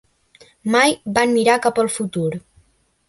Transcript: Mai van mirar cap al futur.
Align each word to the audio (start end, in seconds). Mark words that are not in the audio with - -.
Mai 0.75 0.95
van 1.19 1.35
mirar 1.35 1.59
cap 1.67 1.83
al 1.85 1.93
futur. 1.99 2.29